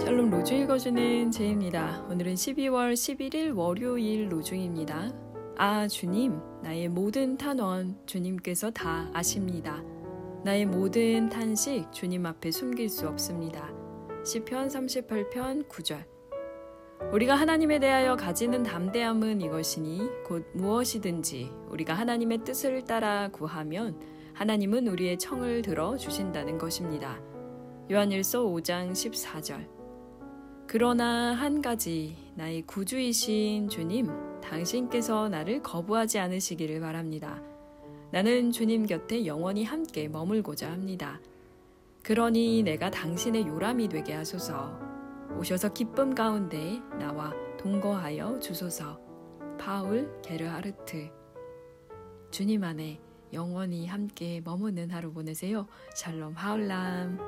샬롬 0.00 0.30
로중 0.30 0.60
읽어주는 0.60 1.30
제입니다. 1.30 2.02
오늘은 2.10 2.32
12월 2.32 2.94
11일 2.94 3.54
월요일 3.54 4.32
로중입니다. 4.32 5.12
아, 5.58 5.86
주님, 5.88 6.40
나의 6.62 6.88
모든 6.88 7.36
탄원 7.36 7.98
주님께서 8.06 8.70
다 8.70 9.10
아십니다. 9.12 9.82
나의 10.42 10.64
모든 10.64 11.28
탄식 11.28 11.92
주님 11.92 12.24
앞에 12.24 12.50
숨길 12.50 12.88
수 12.88 13.06
없습니다. 13.08 13.70
시편 14.24 14.68
38편 14.68 15.68
9절. 15.68 16.02
우리가 17.12 17.34
하나님에 17.34 17.78
대하여 17.78 18.16
가지는 18.16 18.62
담대함은 18.62 19.42
이것이니 19.42 20.24
곧 20.24 20.46
무엇이든지 20.54 21.52
우리가 21.68 21.92
하나님의 21.92 22.38
뜻을 22.44 22.84
따라 22.84 23.28
구하면 23.28 24.00
하나님은 24.32 24.88
우리의 24.88 25.18
청을 25.18 25.60
들어 25.60 25.98
주신다는 25.98 26.56
것입니다. 26.56 27.20
요한일서 27.90 28.44
5장 28.44 28.92
14절. 28.92 29.79
그러나 30.72 31.34
한 31.34 31.62
가지 31.62 32.16
나의 32.36 32.62
구주이신 32.62 33.68
주님, 33.68 34.06
당신께서 34.40 35.28
나를 35.28 35.64
거부하지 35.64 36.20
않으시기를 36.20 36.78
바랍니다. 36.78 37.42
나는 38.12 38.52
주님 38.52 38.86
곁에 38.86 39.26
영원히 39.26 39.64
함께 39.64 40.06
머물고자 40.06 40.70
합니다. 40.70 41.18
그러니 42.04 42.62
내가 42.62 42.88
당신의 42.88 43.48
요람이 43.48 43.88
되게 43.88 44.12
하소서. 44.12 44.78
오셔서 45.36 45.72
기쁨 45.72 46.14
가운데 46.14 46.80
나와 47.00 47.32
동거하여 47.58 48.38
주소서. 48.38 49.00
파울 49.58 50.20
게르하르트. 50.22 51.10
주님 52.30 52.62
안에 52.62 53.00
영원히 53.32 53.88
함께 53.88 54.40
머무는 54.44 54.92
하루 54.92 55.12
보내세요. 55.12 55.66
샬롬 55.96 56.34
하울람. 56.34 57.18